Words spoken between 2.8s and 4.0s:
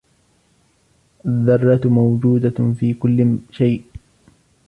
كل شيء.